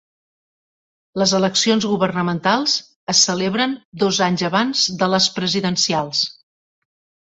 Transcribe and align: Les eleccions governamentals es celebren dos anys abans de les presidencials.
Les 1.21 1.33
eleccions 1.39 1.87
governamentals 1.91 2.79
es 3.15 3.23
celebren 3.31 3.79
dos 4.07 4.25
anys 4.33 4.49
abans 4.53 4.91
de 5.05 5.15
les 5.17 5.33
presidencials. 5.41 6.29